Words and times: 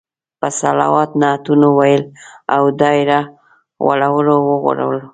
په 0.39 0.47
صلوات، 0.59 1.09
نعتونو 1.21 1.67
ویلو 1.79 2.09
او 2.55 2.63
دایره 2.81 3.19
غږولو 3.85 4.35
ورغلو. 4.65 5.01